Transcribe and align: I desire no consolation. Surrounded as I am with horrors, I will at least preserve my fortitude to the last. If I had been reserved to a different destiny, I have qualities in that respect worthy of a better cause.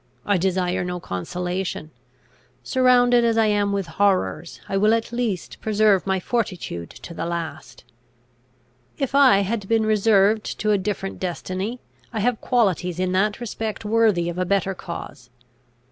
I 0.25 0.37
desire 0.39 0.83
no 0.83 0.99
consolation. 0.99 1.91
Surrounded 2.63 3.23
as 3.23 3.37
I 3.37 3.45
am 3.45 3.71
with 3.71 3.85
horrors, 3.85 4.59
I 4.67 4.75
will 4.75 4.95
at 4.95 5.11
least 5.13 5.61
preserve 5.61 6.07
my 6.07 6.19
fortitude 6.19 6.89
to 6.89 7.13
the 7.13 7.27
last. 7.27 7.83
If 8.97 9.13
I 9.13 9.41
had 9.41 9.67
been 9.67 9.85
reserved 9.85 10.59
to 10.59 10.71
a 10.71 10.77
different 10.79 11.19
destiny, 11.19 11.81
I 12.11 12.19
have 12.21 12.41
qualities 12.41 12.99
in 12.99 13.11
that 13.11 13.39
respect 13.39 13.85
worthy 13.85 14.27
of 14.27 14.39
a 14.39 14.43
better 14.45 14.73
cause. 14.73 15.29